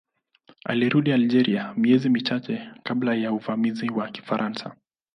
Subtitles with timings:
[0.65, 4.75] Alirudi Algeria miezi michache kabla ya uvamizi wa Kifaransa.